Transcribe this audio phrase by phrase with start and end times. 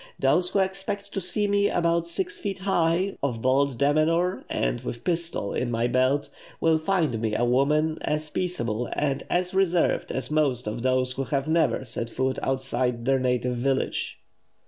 [0.17, 5.03] Those who expect to see me about six feet high, of bold demeanour, and with
[5.03, 10.31] pistol in my belt, will find me a woman as peaceable and as reserved as
[10.31, 14.19] most of those who have never set foot outside their native village."